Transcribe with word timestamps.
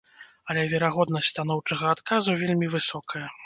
Але 0.53 0.63
верагоднасць 0.71 1.31
станоўчага 1.33 1.93
адказу 1.97 2.41
вельмі 2.43 2.75
высокая. 2.77 3.27